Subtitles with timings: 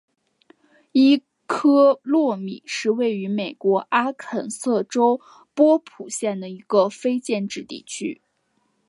[0.93, 5.21] 伊科诺米是位于美国阿肯色州
[5.53, 8.19] 波普县的一个非建制地区。